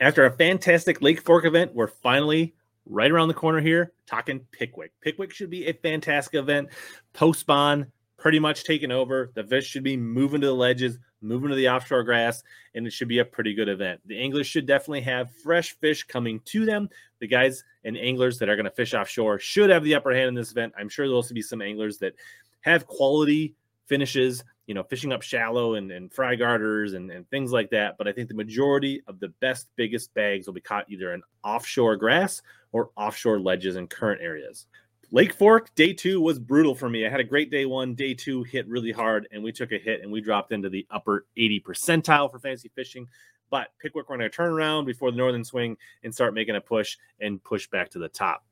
After 0.00 0.24
a 0.24 0.30
fantastic 0.30 1.02
Lake 1.02 1.20
Fork 1.20 1.44
event, 1.44 1.74
we're 1.74 1.86
finally 1.86 2.54
right 2.86 3.10
around 3.10 3.28
the 3.28 3.34
corner 3.34 3.60
here 3.60 3.92
talking 4.06 4.40
Pickwick. 4.50 4.92
Pickwick 5.02 5.30
should 5.30 5.50
be 5.50 5.66
a 5.66 5.74
fantastic 5.74 6.36
event. 6.36 6.70
Post 7.12 7.40
spawn 7.40 7.86
pretty 8.16 8.38
much 8.38 8.64
taken 8.64 8.90
over. 8.90 9.30
The 9.34 9.44
fish 9.44 9.66
should 9.66 9.82
be 9.82 9.98
moving 9.98 10.40
to 10.40 10.46
the 10.46 10.54
ledges, 10.54 10.98
moving 11.20 11.50
to 11.50 11.54
the 11.54 11.68
offshore 11.68 12.02
grass, 12.02 12.42
and 12.74 12.86
it 12.86 12.94
should 12.94 13.08
be 13.08 13.18
a 13.18 13.24
pretty 13.26 13.52
good 13.52 13.68
event. 13.68 14.00
The 14.06 14.18
anglers 14.18 14.46
should 14.46 14.64
definitely 14.64 15.02
have 15.02 15.30
fresh 15.42 15.76
fish 15.80 16.02
coming 16.04 16.40
to 16.46 16.64
them. 16.64 16.88
The 17.18 17.28
guys 17.28 17.62
and 17.84 17.98
anglers 17.98 18.38
that 18.38 18.48
are 18.48 18.56
going 18.56 18.64
to 18.64 18.70
fish 18.70 18.94
offshore 18.94 19.38
should 19.38 19.68
have 19.68 19.84
the 19.84 19.96
upper 19.96 20.14
hand 20.14 20.28
in 20.28 20.34
this 20.34 20.50
event. 20.50 20.72
I'm 20.78 20.88
sure 20.88 21.04
there'll 21.04 21.16
also 21.16 21.34
be 21.34 21.42
some 21.42 21.60
anglers 21.60 21.98
that 21.98 22.14
have 22.62 22.86
quality 22.86 23.54
finishes, 23.84 24.44
you 24.66 24.74
know, 24.74 24.82
fishing 24.82 25.12
up 25.12 25.22
shallow 25.22 25.74
and, 25.74 25.90
and 25.90 26.12
fry 26.12 26.36
guarders 26.36 26.92
and, 26.92 27.10
and 27.10 27.28
things 27.30 27.52
like 27.52 27.70
that. 27.70 27.98
But 27.98 28.06
I 28.06 28.12
think 28.12 28.28
the 28.28 28.34
majority 28.34 29.02
of 29.06 29.18
the 29.18 29.28
best, 29.40 29.68
biggest 29.76 30.14
bags 30.14 30.46
will 30.46 30.54
be 30.54 30.60
caught 30.60 30.90
either 30.90 31.12
in 31.12 31.22
offshore 31.42 31.96
grass 31.96 32.40
or 32.72 32.90
offshore 32.96 33.40
ledges 33.40 33.76
in 33.76 33.88
current 33.88 34.20
areas. 34.22 34.66
Lake 35.12 35.32
Fork 35.34 35.74
day 35.74 35.92
two 35.92 36.20
was 36.20 36.38
brutal 36.38 36.74
for 36.74 36.88
me. 36.88 37.04
I 37.04 37.10
had 37.10 37.18
a 37.18 37.24
great 37.24 37.50
day 37.50 37.66
one. 37.66 37.94
Day 37.94 38.14
two 38.14 38.44
hit 38.44 38.68
really 38.68 38.92
hard, 38.92 39.26
and 39.32 39.42
we 39.42 39.50
took 39.50 39.72
a 39.72 39.78
hit 39.78 40.02
and 40.02 40.12
we 40.12 40.20
dropped 40.20 40.52
into 40.52 40.70
the 40.70 40.86
upper 40.88 41.26
80 41.36 41.60
percentile 41.62 42.30
for 42.30 42.38
fantasy 42.38 42.70
fishing. 42.76 43.08
But 43.50 43.70
Pickwick, 43.80 44.08
we're 44.08 44.16
going 44.16 44.30
to 44.30 44.34
turn 44.34 44.52
around 44.52 44.84
before 44.84 45.10
the 45.10 45.16
northern 45.16 45.44
swing 45.44 45.76
and 46.04 46.14
start 46.14 46.32
making 46.32 46.54
a 46.54 46.60
push 46.60 46.96
and 47.20 47.42
push 47.42 47.68
back 47.68 47.90
to 47.90 47.98
the 47.98 48.08
top. 48.08 48.44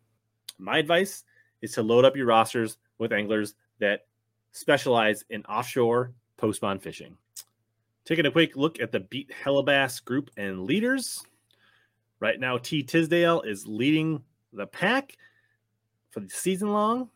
My 0.58 0.78
advice 0.78 1.22
is 1.62 1.72
to 1.74 1.84
load 1.84 2.04
up 2.04 2.16
your 2.16 2.26
rosters 2.26 2.78
with 2.98 3.12
anglers 3.12 3.54
that 3.78 4.07
specialize 4.52 5.24
in 5.30 5.44
offshore 5.44 6.12
post 6.36 6.56
spawn 6.56 6.78
fishing. 6.78 7.16
Taking 8.04 8.26
a 8.26 8.30
quick 8.30 8.56
look 8.56 8.80
at 8.80 8.90
the 8.90 9.00
Beat 9.00 9.30
Hellabass 9.44 10.02
group 10.02 10.30
and 10.36 10.64
leaders. 10.64 11.22
Right 12.20 12.40
now, 12.40 12.56
T. 12.56 12.82
Tisdale 12.82 13.42
is 13.42 13.66
leading 13.66 14.22
the 14.52 14.66
pack 14.66 15.16
for 16.10 16.20
the 16.20 16.30
season 16.30 16.72
long. 16.72 17.10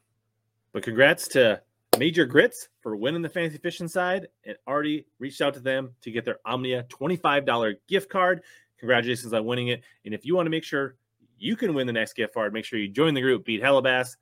But 0.72 0.82
congrats 0.82 1.28
to 1.28 1.62
Major 1.98 2.24
Grits 2.24 2.68
for 2.80 2.96
winning 2.96 3.22
the 3.22 3.28
fantasy 3.28 3.58
fishing 3.58 3.88
side 3.88 4.28
and 4.44 4.56
already 4.66 5.06
reached 5.18 5.40
out 5.40 5.54
to 5.54 5.60
them 5.60 5.94
to 6.02 6.10
get 6.10 6.24
their 6.24 6.38
Omnia 6.44 6.84
$25 6.84 7.76
gift 7.88 8.08
card. 8.08 8.42
Congratulations 8.78 9.32
on 9.32 9.44
winning 9.44 9.68
it. 9.68 9.82
And 10.04 10.14
if 10.14 10.24
you 10.24 10.34
want 10.34 10.46
to 10.46 10.50
make 10.50 10.64
sure 10.64 10.96
you 11.38 11.56
can 11.56 11.74
win 11.74 11.86
the 11.86 11.92
next 11.92 12.14
gift 12.14 12.34
card, 12.34 12.52
make 12.52 12.64
sure 12.64 12.78
you 12.78 12.88
join 12.88 13.14
the 13.14 13.20
group, 13.20 13.44
Beat 13.44 13.62
Hellabass, 13.62 14.16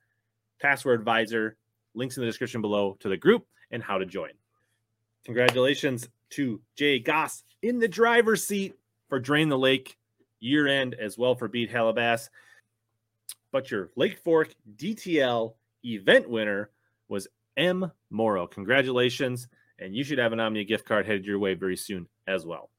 Password 0.61 0.99
Advisor. 0.99 1.57
Links 1.93 2.17
in 2.17 2.21
the 2.21 2.27
description 2.27 2.61
below 2.61 2.97
to 2.99 3.09
the 3.09 3.17
group 3.17 3.45
and 3.71 3.83
how 3.83 3.97
to 3.97 4.05
join. 4.05 4.31
Congratulations 5.25 6.07
to 6.31 6.61
Jay 6.75 6.99
Goss 6.99 7.43
in 7.61 7.79
the 7.79 7.87
driver's 7.87 8.43
seat 8.43 8.75
for 9.09 9.19
Drain 9.19 9.49
the 9.49 9.57
Lake 9.57 9.97
year 10.39 10.67
end 10.67 10.95
as 10.95 11.17
well 11.17 11.35
for 11.35 11.47
Beat 11.47 11.71
Hellabass 11.71 12.29
but 13.51 13.69
your 13.69 13.89
Lake 13.95 14.19
Fork 14.23 14.53
DTL 14.77 15.53
event 15.85 16.29
winner 16.29 16.69
was 17.07 17.27
M. 17.57 17.91
Morrow. 18.09 18.47
Congratulations. 18.47 19.47
And 19.79 19.95
you 19.95 20.03
should 20.03 20.19
have 20.19 20.31
an 20.31 20.39
Omnia 20.39 20.63
gift 20.63 20.85
card 20.85 21.05
headed 21.05 21.25
your 21.25 21.39
way 21.39 21.53
very 21.53 21.75
soon 21.75 22.07
as 22.27 22.45
well. 22.45 22.69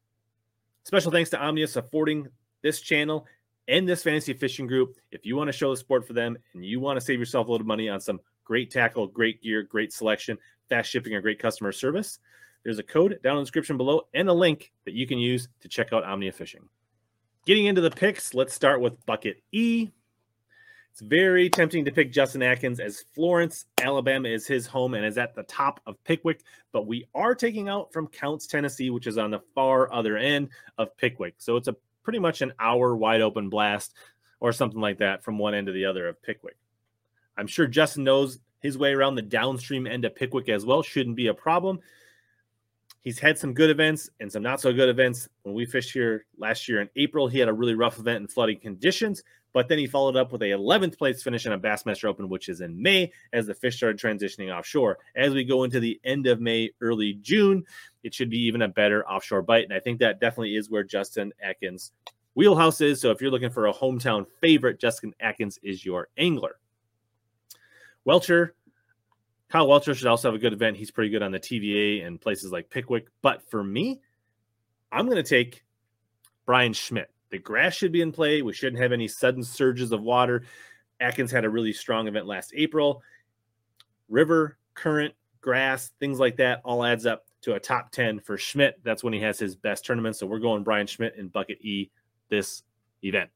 Special 0.85 1.11
thanks 1.11 1.31
to 1.31 1.41
Omnia 1.41 1.69
supporting 1.69 2.29
this 2.63 2.81
channel 2.81 3.27
and 3.69 3.89
this 3.89 4.03
fantasy 4.03 4.33
fishing 4.33 4.67
group. 4.67 4.97
If 5.11 5.27
you 5.27 5.37
want 5.37 5.49
to 5.49 5.53
show 5.53 5.71
the 5.71 5.77
support 5.77 6.07
for 6.07 6.13
them 6.13 6.37
and 6.55 6.65
you 6.65 6.81
want 6.81 6.99
to 6.99 7.05
save 7.05 7.19
yourself 7.19 7.49
a 7.49 7.53
little 7.53 7.67
money 7.67 7.89
on 7.89 8.01
some 8.01 8.21
great 8.45 8.71
tackle, 8.71 9.07
great 9.07 9.43
gear, 9.43 9.63
great 9.63 9.93
selection, 9.93 10.39
fast 10.69 10.91
shipping, 10.91 11.15
or 11.15 11.21
great 11.21 11.39
customer 11.39 11.73
service, 11.73 12.19
there's 12.65 12.79
a 12.79 12.85
code 12.85 13.19
down 13.23 13.33
in 13.33 13.39
the 13.39 13.45
description 13.45 13.77
below 13.77 14.03
and 14.15 14.29
a 14.29 14.33
link 14.33 14.73
that 14.85 14.95
you 14.95 15.07
can 15.07 15.19
use 15.19 15.49
to 15.61 15.69
check 15.69 15.93
out 15.93 16.05
Omnia 16.05 16.33
Fishing. 16.33 16.69
Getting 17.45 17.67
into 17.67 17.81
the 17.81 17.91
picks, 17.91 18.35
let's 18.35 18.55
start 18.55 18.81
with 18.81 19.05
bucket 19.05 19.43
E. 19.51 19.91
It's 20.93 21.01
very 21.01 21.49
tempting 21.49 21.87
to 21.87 21.91
pick 21.91 22.13
Justin 22.13 22.43
Atkins 22.43 22.79
as 22.79 23.05
Florence, 23.15 23.65
Alabama 23.81 24.29
is 24.29 24.47
his 24.47 24.67
home 24.67 24.95
and 24.95 25.05
is 25.05 25.19
at 25.19 25.35
the 25.35 25.43
top 25.45 25.81
of 25.87 26.03
Pickwick, 26.05 26.43
but 26.71 26.87
we 26.87 27.09
are 27.15 27.35
taking 27.35 27.69
out 27.69 27.93
from 27.93 28.07
Counce, 28.09 28.47
Tennessee, 28.47 28.91
which 28.91 29.07
is 29.07 29.17
on 29.17 29.31
the 29.31 29.41
far 29.55 29.93
other 29.93 30.19
end 30.19 30.51
of 30.77 30.97
Pickwick. 30.99 31.35
So 31.39 31.57
it's 31.57 31.69
a 31.69 31.77
pretty 32.05 32.19
much 32.19 32.43
an 32.43 32.53
hour 32.61 32.95
wide 32.95 33.23
open 33.23 33.49
blast 33.49 33.95
or 34.39 34.53
something 34.53 34.81
like 34.81 34.99
that 34.99 35.25
from 35.25 35.39
one 35.39 35.55
end 35.55 35.67
to 35.67 35.73
the 35.73 35.87
other 35.87 36.09
of 36.09 36.23
Pickwick. 36.23 36.57
I'm 37.37 37.47
sure 37.47 37.67
Justin 37.67 38.05
knows 38.05 38.39
his 38.61 38.79
way 38.79 38.93
around 38.93 39.17
the 39.17 39.23
downstream 39.23 39.87
end 39.87 40.05
of 40.05 40.15
Pickwick 40.15 40.49
as 40.49 40.65
well. 40.65 40.83
Shouldn't 40.83 41.17
be 41.17 41.27
a 41.27 41.35
problem. 41.35 41.81
He's 43.01 43.19
had 43.19 43.37
some 43.37 43.53
good 43.53 43.71
events 43.71 44.09
and 44.21 44.31
some 44.31 44.45
not 44.45 44.61
so 44.61 44.73
good 44.73 44.89
events. 44.89 45.29
When 45.43 45.55
we 45.55 45.67
fished 45.67 45.93
here 45.93 46.25
last 46.39 46.69
year 46.69 46.81
in 46.81 46.89
April, 46.95 47.27
he 47.27 47.41
had 47.41 47.49
a 47.49 47.53
really 47.53 47.75
rough 47.75 47.99
event 47.99 48.23
in 48.23 48.29
flooding 48.29 48.61
conditions. 48.61 49.25
But 49.53 49.69
then 49.69 49.79
he 49.79 49.87
followed 49.87 50.17
up 50.17 50.33
with 50.33 50.43
a 50.43 50.47
11th 50.47 50.97
place 50.97 51.23
finish 51.23 51.45
in 51.45 51.53
a 51.53 51.59
Bassmaster 51.59 52.05
Open, 52.05 52.29
which 52.29 52.49
is 52.49 52.61
in 52.61 52.81
May, 52.81 53.13
as 53.33 53.47
the 53.47 53.55
fish 53.55 53.77
started 53.77 54.01
transitioning 54.01 54.57
offshore. 54.57 54.99
As 55.17 55.35
we 55.35 55.45
go 55.45 55.65
into 55.65 55.81
the 55.81 56.01
end 56.05 56.27
of 56.27 56.41
May, 56.41 56.71
early 56.81 57.15
June, 57.15 57.65
it 58.03 58.15
should 58.15 58.31
be 58.31 58.39
even 58.39 58.63
a 58.63 58.69
better 58.69 59.07
offshore 59.07 59.43
bite. 59.43 59.65
And 59.65 59.75
I 59.75 59.81
think 59.81 59.99
that 59.99 60.21
definitely 60.21 60.57
is 60.57 60.71
where 60.71 60.85
Justin 60.85 61.33
Atkins' 61.43 61.93
wheelhouse 62.35 62.81
is. 62.81 63.01
So 63.01 63.11
if 63.11 63.21
you're 63.21 63.33
looking 63.33 63.51
for 63.51 63.67
a 63.67 63.75
hometown 63.75 64.27
favorite, 64.41 64.81
Justin 64.81 65.13
Atkins 65.21 65.59
is 65.63 65.85
your 65.85 66.09
angler. 66.17 66.57
Welcher, 68.05 68.55
Kyle 69.49 69.69
Welcher 69.69 69.95
should 69.95 70.07
also 70.07 70.29
have 70.29 70.35
a 70.35 70.39
good 70.39 70.55
event. 70.55 70.77
He's 70.77 70.91
pretty 70.91 71.11
good 71.11 71.23
on 71.23 71.31
the 71.31 71.39
TVA 71.39 72.07
and 72.07 72.21
places 72.21 72.51
like 72.53 72.71
Pickwick. 72.71 73.09
But 73.21 73.43
for 73.51 73.63
me, 73.63 74.01
I'm 74.91 75.05
going 75.07 75.23
to 75.23 75.23
take 75.23 75.63
Bryan 76.47 76.73
Schmidt. 76.73 77.11
The 77.31 77.39
grass 77.39 77.75
should 77.75 77.93
be 77.93 78.01
in 78.01 78.13
play. 78.13 78.43
We 78.43 78.53
shouldn't 78.53 78.81
have 78.83 78.93
any 78.93 79.09
sudden 79.09 79.43
surges 79.43 79.93
of 79.93 80.03
water. 80.03 80.45
Atkins 81.01 81.31
had 81.31 81.45
a 81.45 81.51
really 81.51 81.73
strong 81.73 82.09
event 82.09 82.27
last 82.27 82.53
April. 82.55 83.03
River, 84.09 84.59
current, 84.75 85.15
grass, 85.41 85.91
things 86.01 86.19
like 86.19 86.37
that 86.37 86.61
all 86.65 86.85
adds 86.85 87.05
up 87.05 87.27
to 87.43 87.55
a 87.55 87.61
top 87.61 87.91
10 87.91 88.21
for 88.21 88.39
Schmidt. 88.39 88.81
That's 88.85 89.03
when 89.05 89.13
he 89.13 89.21
has 89.21 89.39
his 89.39 89.57
best 89.57 89.85
tournament. 89.85 90.17
So 90.17 90.27
we're 90.27 90.39
going 90.39 90.63
Bryan 90.63 90.87
Schmidt 90.87 91.17
in 91.17 91.29
bucket 91.29 91.61
E 91.61 91.91
this 92.29 92.63
event. 93.03 93.31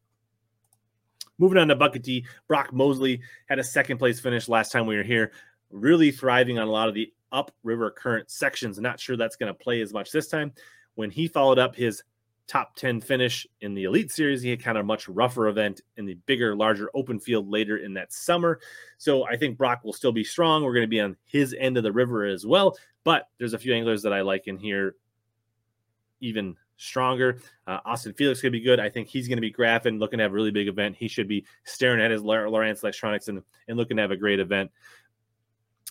Moving 1.38 1.58
on 1.58 1.68
to 1.68 1.76
bucket 1.76 2.02
D, 2.02 2.26
Brock 2.48 2.72
Mosley 2.72 3.20
had 3.46 3.58
a 3.58 3.64
second 3.64 3.98
place 3.98 4.20
finish 4.20 4.48
last 4.48 4.72
time 4.72 4.86
we 4.86 4.96
were 4.96 5.02
here, 5.02 5.32
really 5.70 6.10
thriving 6.10 6.58
on 6.58 6.66
a 6.66 6.70
lot 6.70 6.88
of 6.88 6.94
the 6.94 7.12
upriver 7.32 7.90
current 7.90 8.30
sections. 8.30 8.78
Not 8.78 9.00
sure 9.00 9.16
that's 9.16 9.36
going 9.36 9.52
to 9.52 9.54
play 9.54 9.80
as 9.82 9.92
much 9.92 10.10
this 10.10 10.28
time. 10.28 10.52
When 10.94 11.10
he 11.10 11.28
followed 11.28 11.58
up 11.58 11.76
his 11.76 12.02
top 12.46 12.76
10 12.76 13.00
finish 13.00 13.46
in 13.60 13.74
the 13.74 13.84
Elite 13.84 14.10
Series. 14.10 14.42
He 14.42 14.50
had 14.50 14.62
kind 14.62 14.78
of 14.78 14.84
a 14.84 14.86
much 14.86 15.08
rougher 15.08 15.48
event 15.48 15.80
in 15.96 16.06
the 16.06 16.14
bigger, 16.26 16.54
larger 16.54 16.90
open 16.94 17.18
field 17.18 17.48
later 17.50 17.78
in 17.78 17.94
that 17.94 18.12
summer. 18.12 18.60
So 18.98 19.26
I 19.26 19.36
think 19.36 19.58
Brock 19.58 19.80
will 19.84 19.92
still 19.92 20.12
be 20.12 20.24
strong. 20.24 20.62
We're 20.62 20.74
going 20.74 20.84
to 20.84 20.88
be 20.88 21.00
on 21.00 21.16
his 21.24 21.54
end 21.58 21.76
of 21.76 21.82
the 21.82 21.92
river 21.92 22.24
as 22.24 22.46
well. 22.46 22.76
But 23.04 23.28
there's 23.38 23.54
a 23.54 23.58
few 23.58 23.74
anglers 23.74 24.02
that 24.02 24.12
I 24.12 24.20
like 24.20 24.46
in 24.46 24.58
here 24.58 24.96
even 26.20 26.56
stronger. 26.76 27.38
Uh, 27.66 27.78
Austin 27.84 28.12
Felix 28.12 28.40
could 28.40 28.52
be 28.52 28.60
good. 28.60 28.80
I 28.80 28.88
think 28.88 29.08
he's 29.08 29.28
going 29.28 29.38
to 29.38 29.42
be 29.42 29.52
graphing, 29.52 29.98
looking 29.98 30.18
to 30.18 30.24
have 30.24 30.32
a 30.32 30.34
really 30.34 30.50
big 30.50 30.68
event. 30.68 30.96
He 30.96 31.08
should 31.08 31.28
be 31.28 31.46
staring 31.64 32.00
at 32.00 32.10
his 32.10 32.22
Lowrance 32.22 32.82
Electronics 32.82 33.28
and, 33.28 33.42
and 33.68 33.76
looking 33.76 33.96
to 33.96 34.02
have 34.02 34.10
a 34.10 34.16
great 34.16 34.40
event. 34.40 34.70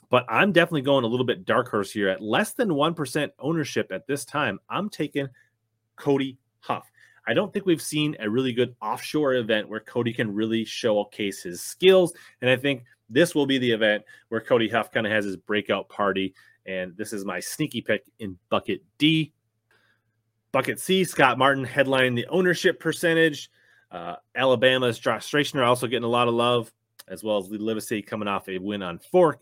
But 0.09 0.25
I'm 0.29 0.51
definitely 0.51 0.84
going 0.84 1.03
a 1.03 1.07
little 1.07 1.25
bit 1.25 1.46
dark 1.46 1.69
horse 1.69 1.91
here 1.91 2.09
at 2.09 2.22
less 2.22 2.53
than 2.53 2.69
1% 2.69 3.29
ownership 3.40 3.91
at 3.91 4.07
this 4.07 4.23
time. 4.25 4.59
I'm 4.69 4.90
taking 4.90 5.28
Cody 5.96 6.38
Huff. 6.59 6.90
I 7.28 7.34
don't 7.34 7.52
think 7.52 7.66
we've 7.66 7.81
seen 7.81 8.16
a 8.19 8.29
really 8.29 8.53
good 8.53 8.75
offshore 8.81 9.34
event 9.35 9.67
where 9.67 9.79
Cody 9.79 10.13
can 10.13 10.34
really 10.34 10.63
showcase 10.63 11.41
his 11.41 11.62
skills. 11.62 12.13
And 12.41 12.50
I 12.50 12.56
think 12.56 12.84
this 13.09 13.34
will 13.34 13.47
be 13.47 13.57
the 13.57 13.72
event 13.72 14.03
where 14.29 14.41
Cody 14.41 14.69
Huff 14.69 14.91
kind 14.91 15.07
of 15.07 15.12
has 15.12 15.25
his 15.25 15.38
breakout 15.38 15.90
party. 15.90 16.35
And 16.67 16.96
this 16.97 17.13
is 17.13 17.25
my 17.25 17.40
sneaky 17.40 17.81
pick 17.81 18.03
in 18.19 18.38
bucket 18.50 18.81
D. 18.97 19.34
Bucket 20.55 20.79
C, 20.79 21.03
Scott 21.03 21.38
Martin 21.38 21.66
headlining 21.66 22.16
the 22.16 22.27
ownership 22.27 22.79
percentage. 22.79 23.52
Uh, 23.91 24.16
Alabama's 24.35 24.97
Josh 24.97 25.29
Stracner 25.29 25.67
also 25.67 25.85
getting 25.85 26.05
a 26.05 26.07
lot 26.07 26.29
of 26.29 26.34
love, 26.34 26.72
as 27.09 27.25
well 27.25 27.40
as 27.40 27.49
Lee 27.49 27.57
Livesay 27.57 28.07
coming 28.07 28.29
off 28.29 28.47
a 28.47 28.57
win 28.57 28.81
on 28.81 28.99
Fork. 28.99 29.41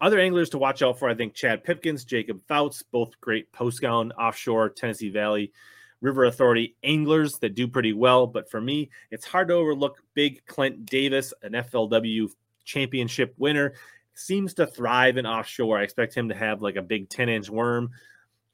Other 0.00 0.18
anglers 0.18 0.48
to 0.48 0.58
watch 0.58 0.80
out 0.80 0.98
for, 0.98 1.10
I 1.10 1.14
think 1.14 1.34
Chad 1.34 1.62
Pipkens, 1.62 2.06
Jacob 2.06 2.40
Foutz, 2.48 2.82
both 2.90 3.20
great 3.20 3.52
post 3.52 3.84
offshore 3.84 4.70
Tennessee 4.70 5.10
Valley 5.10 5.52
River 6.00 6.24
Authority 6.24 6.74
anglers 6.82 7.38
that 7.40 7.54
do 7.54 7.68
pretty 7.68 7.92
well. 7.92 8.26
But 8.26 8.50
for 8.50 8.62
me, 8.62 8.88
it's 9.10 9.26
hard 9.26 9.48
to 9.48 9.54
overlook 9.54 10.02
big 10.14 10.42
Clint 10.46 10.86
Davis, 10.86 11.34
an 11.42 11.52
FLW 11.52 12.30
championship 12.64 13.34
winner. 13.36 13.74
Seems 14.14 14.54
to 14.54 14.66
thrive 14.66 15.18
in 15.18 15.26
offshore. 15.26 15.78
I 15.78 15.82
expect 15.82 16.14
him 16.14 16.30
to 16.30 16.34
have 16.34 16.62
like 16.62 16.76
a 16.76 16.82
big 16.82 17.10
10 17.10 17.28
inch 17.28 17.50
worm 17.50 17.90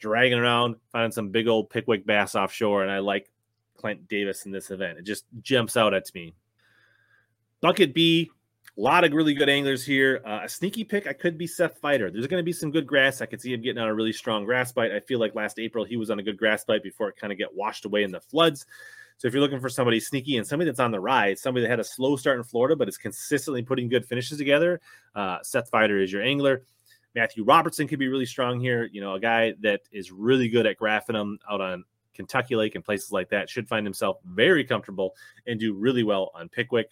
dragging 0.02 0.38
around, 0.38 0.76
finding 0.90 1.12
some 1.12 1.30
big 1.30 1.48
old 1.48 1.70
Pickwick 1.70 2.04
bass 2.04 2.34
offshore. 2.34 2.82
And 2.82 2.90
I 2.90 2.98
like 2.98 3.30
Clint 3.76 4.08
Davis 4.08 4.44
in 4.44 4.52
this 4.52 4.70
event. 4.70 4.98
It 4.98 5.04
just 5.04 5.24
jumps 5.40 5.78
out 5.78 5.94
at 5.94 6.12
me. 6.14 6.34
Bucket 7.62 7.94
B, 7.94 8.30
A 8.76 8.80
lot 8.80 9.04
of 9.04 9.12
really 9.12 9.34
good 9.34 9.48
anglers 9.48 9.84
here. 9.84 10.20
Uh, 10.26 10.40
a 10.42 10.48
sneaky 10.48 10.82
pick, 10.82 11.06
I 11.06 11.12
could 11.12 11.38
be 11.38 11.46
Seth 11.46 11.80
Feider. 11.80 12.12
There's 12.12 12.26
going 12.26 12.40
to 12.40 12.44
be 12.44 12.52
some 12.52 12.70
good 12.70 12.86
grass. 12.86 13.20
I 13.20 13.26
could 13.26 13.40
see 13.40 13.52
him 13.52 13.62
getting 13.62 13.80
on 13.80 13.88
a 13.88 13.94
really 13.94 14.12
strong 14.12 14.44
grass 14.44 14.72
bite. 14.72 14.92
I 14.92 15.00
feel 15.00 15.20
like 15.20 15.34
last 15.34 15.58
April 15.58 15.84
he 15.84 15.96
was 15.96 16.10
on 16.10 16.18
a 16.18 16.22
good 16.22 16.36
grass 16.36 16.64
bite 16.64 16.82
before 16.82 17.08
it 17.08 17.16
kind 17.16 17.32
of 17.32 17.38
get 17.38 17.54
washed 17.54 17.84
away 17.84 18.02
in 18.02 18.10
the 18.10 18.20
floods. 18.20 18.66
So 19.18 19.28
if 19.28 19.34
you're 19.34 19.42
looking 19.42 19.60
for 19.60 19.68
somebody 19.68 20.00
sneaky 20.00 20.38
and 20.38 20.46
somebody 20.46 20.68
that's 20.68 20.80
on 20.80 20.90
the 20.90 20.98
rise, 20.98 21.40
somebody 21.40 21.62
that 21.62 21.70
had 21.70 21.78
a 21.78 21.84
slow 21.84 22.16
start 22.16 22.38
in 22.38 22.44
Florida 22.44 22.74
but 22.74 22.88
is 22.88 22.98
consistently 22.98 23.62
putting 23.62 23.88
good 23.88 24.04
finishes 24.04 24.38
together, 24.38 24.80
uh, 25.14 25.38
Seth 25.42 25.70
Feider 25.70 26.02
is 26.02 26.10
your 26.10 26.22
angler. 26.22 26.64
Matthew 27.14 27.44
Robertson 27.44 27.88
could 27.88 27.98
be 27.98 28.08
really 28.08 28.26
strong 28.26 28.60
here. 28.60 28.88
You 28.90 29.00
know, 29.00 29.14
a 29.14 29.20
guy 29.20 29.54
that 29.60 29.82
is 29.90 30.10
really 30.10 30.48
good 30.48 30.66
at 30.66 30.78
graphing 30.78 31.12
them 31.12 31.38
out 31.50 31.60
on 31.60 31.84
Kentucky 32.14 32.56
Lake 32.56 32.74
and 32.74 32.84
places 32.84 33.12
like 33.12 33.30
that 33.30 33.48
should 33.48 33.68
find 33.68 33.86
himself 33.86 34.18
very 34.24 34.64
comfortable 34.64 35.14
and 35.46 35.58
do 35.58 35.74
really 35.74 36.02
well 36.02 36.30
on 36.34 36.48
Pickwick. 36.48 36.90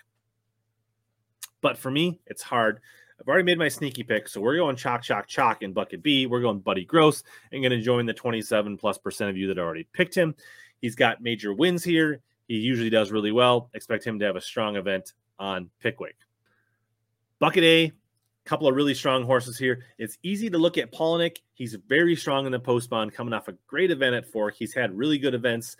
But 1.60 1.76
for 1.76 1.90
me, 1.90 2.20
it's 2.26 2.42
hard. 2.42 2.80
I've 3.20 3.28
already 3.28 3.44
made 3.44 3.58
my 3.58 3.68
sneaky 3.68 4.02
pick, 4.02 4.28
so 4.28 4.40
we're 4.40 4.56
going 4.56 4.76
chalk, 4.76 5.02
chalk, 5.02 5.26
chalk 5.26 5.62
in 5.62 5.74
bucket 5.74 6.02
B. 6.02 6.26
We're 6.26 6.40
going 6.40 6.60
Buddy 6.60 6.86
Gross 6.86 7.22
and 7.52 7.62
going 7.62 7.72
to 7.72 7.82
join 7.82 8.06
the 8.06 8.14
27 8.14 8.78
plus 8.78 8.96
percent 8.96 9.28
of 9.28 9.36
you 9.36 9.46
that 9.48 9.58
already 9.58 9.86
picked 9.92 10.14
him. 10.14 10.34
He's 10.80 10.94
got 10.94 11.20
major 11.20 11.52
wins 11.52 11.84
here. 11.84 12.22
He 12.48 12.56
usually 12.56 12.88
does 12.88 13.12
really 13.12 13.30
well. 13.30 13.68
Expect 13.74 14.06
him 14.06 14.18
to 14.20 14.24
have 14.24 14.36
a 14.36 14.40
strong 14.40 14.76
event 14.76 15.12
on 15.38 15.68
Pickwick. 15.80 16.16
Bucket 17.38 17.62
A, 17.62 17.92
couple 18.44 18.68
of 18.68 18.74
really 18.74 18.94
strong 18.94 19.24
horses 19.24 19.58
here. 19.58 19.84
It's 19.98 20.18
easy 20.22 20.50
to 20.50 20.58
look 20.58 20.78
at 20.78 20.92
Palaniuk. 20.92 21.36
He's 21.54 21.74
very 21.74 22.16
strong 22.16 22.46
in 22.46 22.52
the 22.52 22.58
post 22.58 22.84
spawn, 22.84 23.10
coming 23.10 23.34
off 23.34 23.48
a 23.48 23.54
great 23.66 23.90
event 23.90 24.14
at 24.14 24.26
Fork. 24.26 24.54
He's 24.56 24.74
had 24.74 24.96
really 24.96 25.18
good 25.18 25.34
events. 25.34 25.76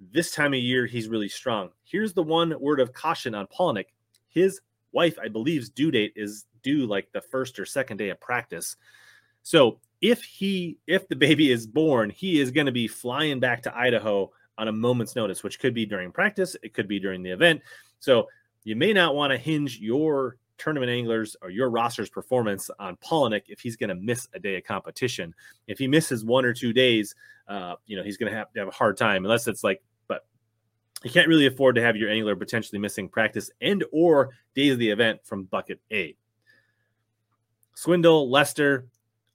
This 0.00 0.32
time 0.32 0.52
of 0.52 0.60
year, 0.60 0.86
he's 0.86 1.08
really 1.08 1.28
strong. 1.28 1.70
Here's 1.84 2.12
the 2.12 2.22
one 2.22 2.54
word 2.60 2.80
of 2.80 2.92
caution 2.92 3.34
on 3.34 3.46
Palaniuk. 3.46 3.86
His 4.28 4.60
wife, 4.92 5.18
I 5.22 5.28
believe's 5.28 5.70
due 5.70 5.90
date 5.90 6.12
is 6.16 6.46
due 6.62 6.86
like 6.86 7.10
the 7.12 7.20
first 7.20 7.58
or 7.58 7.66
second 7.66 7.96
day 7.98 8.10
of 8.10 8.20
practice. 8.20 8.76
So 9.42 9.78
if 10.00 10.22
he 10.22 10.78
if 10.86 11.08
the 11.08 11.16
baby 11.16 11.50
is 11.50 11.66
born, 11.66 12.10
he 12.10 12.40
is 12.40 12.50
going 12.50 12.66
to 12.66 12.72
be 12.72 12.88
flying 12.88 13.40
back 13.40 13.62
to 13.62 13.76
Idaho 13.76 14.30
on 14.58 14.68
a 14.68 14.72
moment's 14.72 15.16
notice, 15.16 15.42
which 15.42 15.58
could 15.58 15.74
be 15.74 15.86
during 15.86 16.12
practice, 16.12 16.56
it 16.62 16.74
could 16.74 16.88
be 16.88 17.00
during 17.00 17.22
the 17.22 17.30
event. 17.30 17.62
So 18.00 18.28
you 18.64 18.76
may 18.76 18.92
not 18.92 19.14
want 19.14 19.30
to 19.32 19.38
hinge 19.38 19.78
your 19.78 20.36
tournament 20.62 20.90
anglers 20.90 21.36
or 21.42 21.50
your 21.50 21.70
roster's 21.70 22.08
performance 22.08 22.70
on 22.78 22.96
Palaniuk 22.96 23.42
if 23.48 23.60
he's 23.60 23.76
going 23.76 23.88
to 23.88 23.94
miss 23.94 24.28
a 24.34 24.38
day 24.38 24.56
of 24.56 24.64
competition. 24.64 25.34
If 25.66 25.78
he 25.78 25.88
misses 25.88 26.24
one 26.24 26.44
or 26.44 26.52
two 26.52 26.72
days, 26.72 27.14
uh, 27.48 27.74
you 27.86 27.96
know, 27.96 28.02
he's 28.02 28.16
going 28.16 28.30
to 28.30 28.38
have 28.38 28.52
to 28.52 28.60
have 28.60 28.68
a 28.68 28.72
hard 28.72 28.96
time 28.96 29.24
unless 29.24 29.46
it's 29.46 29.64
like 29.64 29.82
but 30.06 30.24
you 31.02 31.10
can't 31.10 31.28
really 31.28 31.46
afford 31.46 31.74
to 31.76 31.82
have 31.82 31.96
your 31.96 32.10
angler 32.10 32.36
potentially 32.36 32.78
missing 32.78 33.08
practice 33.08 33.50
and 33.60 33.84
or 33.92 34.30
days 34.54 34.72
of 34.72 34.78
the 34.78 34.90
event 34.90 35.20
from 35.24 35.44
bucket 35.44 35.80
A. 35.90 36.16
Swindle, 37.74 38.30
Lester, 38.30 38.86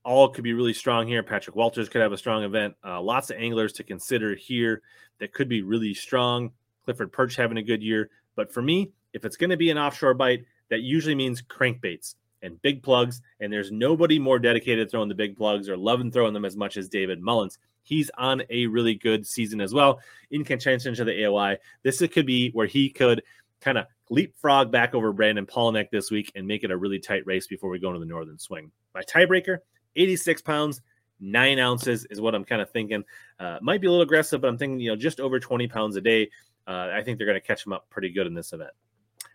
all 0.06 0.30
could 0.30 0.44
be 0.44 0.54
really 0.54 0.74
strong 0.74 1.06
here. 1.06 1.22
Patrick 1.22 1.56
Walters 1.56 1.90
could 1.90 2.02
have 2.02 2.14
a 2.14 2.18
strong 2.18 2.44
event. 2.44 2.76
Uh, 2.86 3.02
lots 3.02 3.30
of 3.30 3.38
anglers 3.38 3.74
to 3.74 3.84
consider 3.84 4.36
here 4.36 4.82
that 5.20 5.34
could 5.34 5.50
be 5.50 5.64
really 5.64 5.94
strong. 5.94 6.52
Clifford 6.86 7.12
Pirch 7.12 7.36
having 7.36 7.58
a 7.58 7.64
good 7.64 7.84
year. 7.84 8.10
But 8.38 8.54
for 8.54 8.62
me, 8.62 8.92
if 9.12 9.26
it's 9.26 9.36
going 9.36 9.50
to 9.50 9.58
be 9.58 9.70
an 9.70 9.78
offshore 9.78 10.14
bite, 10.14 10.46
that 10.70 10.82
usually 10.82 11.16
means 11.16 11.42
crankbaits 11.42 12.16
and 12.42 12.62
big 12.62 12.84
plugs. 12.84 13.22
And 13.40 13.52
there's 13.52 13.72
nobody 13.72 14.20
more 14.20 14.40
dedicated 14.40 14.90
throwing 14.90 15.10
the 15.10 15.16
big 15.16 15.38
plugs 15.38 15.70
or 15.70 15.78
loving 15.78 16.12
throwing 16.12 16.34
them 16.34 16.46
as 16.46 16.56
much 16.56 16.78
as 16.78 16.90
David 16.90 17.22
Mullins 17.22 17.58
he's 17.88 18.12
on 18.18 18.44
a 18.50 18.68
really 18.68 18.96
good 18.96 19.26
season 19.26 19.62
as 19.62 19.74
well 19.74 20.02
in 20.30 20.44
contention 20.44 20.94
to 20.94 21.06
the 21.06 21.12
AOY. 21.12 21.58
This 21.84 22.06
could 22.08 22.26
be 22.26 22.52
where 22.52 22.68
he 22.68 22.90
could 22.90 23.24
kind 23.62 23.78
of 23.78 23.86
leapfrog 24.10 24.72
back 24.72 24.94
over 24.94 25.14
Brandon 25.14 25.46
Palaniuk 25.46 25.90
this 25.90 26.12
week 26.12 26.32
and 26.36 26.46
make 26.46 26.64
it 26.64 26.72
a 26.72 26.78
really 26.78 27.00
tight 27.00 27.26
race 27.26 27.48
before 27.48 27.70
we 27.70 27.80
go 27.80 27.88
into 27.88 28.00
the 28.00 28.06
Northern 28.06 28.38
Swing. 28.38 28.72
My 28.94 29.04
tiebreaker, 29.04 29.60
86 29.96 30.42
pounds, 30.42 30.82
nine 31.20 31.60
ounces 31.60 32.06
is 32.10 32.20
what 32.20 32.36
I'm 32.36 32.44
kind 32.44 32.62
of 32.62 32.70
thinking. 32.72 33.04
Uh, 33.40 33.58
might 33.62 33.80
be 33.80 33.88
a 33.88 33.90
little 33.90 34.04
aggressive, 34.04 34.42
but 34.42 34.50
I'm 34.50 34.58
thinking, 34.58 34.80
you 34.80 34.90
know, 34.90 34.98
just 34.98 35.20
over 35.22 35.40
20 35.40 35.68
pounds 35.68 35.96
a 35.96 36.02
day. 36.02 36.30
Uh, 36.68 36.90
I 36.94 37.02
think 37.04 37.18
they're 37.18 37.28
going 37.28 37.40
to 37.40 37.48
catch 37.48 37.66
him 37.66 37.72
up 37.72 37.90
pretty 37.90 38.10
good 38.10 38.28
in 38.28 38.34
this 38.34 38.52
event. 38.52 38.72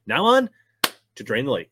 Now 0.06 0.26
on 0.26 0.50
to 1.16 1.24
Drain 1.24 1.44
the 1.44 1.52
Lake 1.52 1.70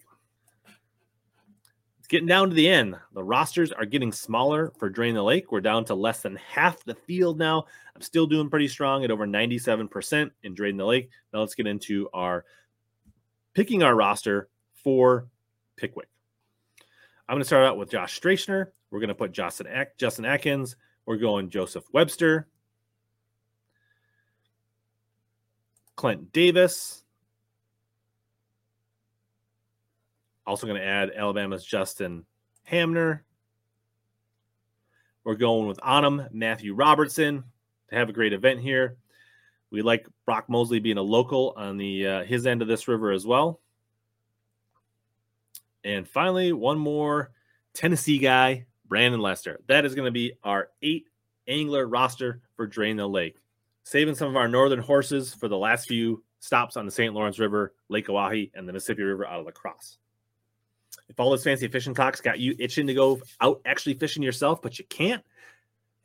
It's 1.99 2.09
getting 2.09 2.29
down 2.29 2.49
to 2.49 2.55
the 2.55 2.69
end. 2.69 2.97
The 3.15 3.23
rosters 3.23 3.73
are 3.73 3.85
getting 3.85 4.13
smaller 4.13 4.73
for 4.79 4.89
Drain 4.89 5.15
the 5.15 5.23
Lake. 5.23 5.53
We're 5.53 5.61
down 5.61 5.85
to 5.87 5.95
less 5.95 6.23
than 6.23 6.37
half 6.37 6.85
the 6.85 6.95
field 6.95 7.39
now. 7.39 7.65
I'm 7.95 8.03
still 8.03 8.27
doing 8.27 8.51
pretty 8.51 8.69
strong 8.69 9.05
at 9.05 9.11
over 9.11 9.27
97% 9.27 10.31
in 10.43 10.55
Drain 10.55 10.77
the 10.77 10.85
Lake. 10.85 11.11
Now 11.33 11.41
let's 11.41 11.55
get 11.55 11.67
into 11.67 12.09
our 12.13 12.45
picking 13.55 13.83
our 13.83 13.95
roster 13.95 14.49
for 14.75 15.29
Pickwick. 15.77 16.09
I'm 17.29 17.35
going 17.35 17.43
to 17.43 17.47
start 17.47 17.67
out 17.67 17.79
with 17.79 17.91
Josh 17.91 18.21
Stracner. 18.21 18.67
We're 18.91 19.01
going 19.01 19.09
to 19.09 19.15
put 19.15 19.33
Justin, 19.33 19.69
Justin 19.97 20.25
Atkins. 20.25 20.77
We're 21.07 21.17
going 21.17 21.49
Joseph 21.49 21.85
Webster, 21.93 22.49
Clint 25.97 26.33
Davis, 26.33 27.00
Also 30.51 30.67
going 30.67 30.81
to 30.81 30.85
add 30.85 31.13
Alabama's 31.15 31.65
Justin 31.65 32.25
Hamner. 32.65 33.23
We're 35.23 35.37
going 35.37 35.69
with 35.69 35.79
Onum 35.81 36.27
Matthew 36.33 36.75
Robertson 36.75 37.45
to 37.89 37.95
have 37.95 38.09
a 38.09 38.13
great 38.13 38.33
event 38.33 38.59
here. 38.59 38.97
We 39.71 39.83
like 39.83 40.09
Brock 40.25 40.49
Mosley 40.49 40.81
being 40.81 40.97
a 40.97 41.03
local 41.03 41.55
on 41.57 41.77
the 41.77 42.05
uh, 42.05 42.25
his 42.25 42.49
end 42.49 42.63
of 42.63 42.67
this 42.67 42.89
river 42.89 43.13
as 43.13 43.25
well. 43.25 43.61
And 45.85 46.09
finally, 46.09 46.53
one 46.53 46.81
more 46.81 47.31
Tennessee 47.73 48.19
guy, 48.19 48.67
Brandon 48.89 49.21
Lester. 49.21 49.61
That 49.69 49.85
is 49.85 49.95
going 49.95 50.07
to 50.07 50.11
be 50.11 50.33
our 50.43 50.71
eight 50.83 51.07
angler 51.47 51.87
roster 51.87 52.41
for 52.57 52.67
Drain 52.67 52.97
the 52.97 53.07
Lake. 53.07 53.39
Saving 53.85 54.17
some 54.17 54.31
of 54.31 54.37
our 54.37 54.49
northern 54.49 54.81
horses 54.81 55.33
for 55.33 55.47
the 55.47 55.57
last 55.57 55.87
few 55.87 56.25
stops 56.41 56.77
on 56.77 56.87
the 56.87 56.91
St. 56.91 57.15
Lawrence 57.15 57.39
River, 57.39 57.73
Lake 57.89 58.09
Oahe, 58.09 58.51
and 58.53 58.69
the 58.69 58.73
Mississippi 58.73 59.05
River 59.05 59.25
out 59.29 59.39
of 59.39 59.47
La 59.47 59.53
Crosse 59.53 59.99
if 61.11 61.19
all 61.19 61.29
those 61.29 61.45
fancy 61.45 61.69
fishing 61.69 61.93
talks 61.93 62.21
got 62.21 62.39
you 62.39 62.55
itching 62.59 62.87
to 62.87 62.95
go 62.95 63.21
out 63.41 63.61
actually 63.67 63.95
fishing 63.95 64.23
yourself, 64.23 64.63
but 64.63 64.79
you 64.79 64.85
can't, 64.87 65.23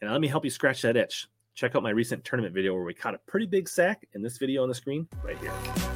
and 0.02 0.12
let 0.12 0.19
me 0.19 0.28
help 0.28 0.44
you 0.44 0.50
scratch 0.50 0.81
that 0.81 0.98
itch. 0.98 1.28
Check 1.54 1.75
out 1.75 1.84
my 1.84 1.92
recent 1.92 2.25
tournament 2.25 2.54
video 2.54 2.74
where 2.74 2.84
we 2.84 2.94
caught 2.94 3.13
a 3.13 3.19
pretty 3.19 3.46
big 3.46 3.69
sack 3.69 4.06
in 4.13 4.22
this 4.22 4.38
video 4.38 4.63
on 4.63 4.68
the 4.68 4.75
screen 4.75 5.07
right 5.24 5.38
here. 5.38 5.94